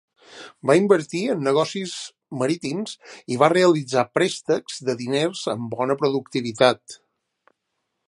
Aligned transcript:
Va 0.69 0.75
invertir 0.77 1.19
en 1.33 1.43
negocis 1.47 1.93
marítims 2.41 2.95
i 3.35 3.39
va 3.43 3.51
realitzar 3.55 4.07
préstecs 4.19 4.83
de 4.89 4.99
diners 5.05 5.47
amb 5.57 5.73
bona 5.79 6.01
productivitat. 6.05 7.01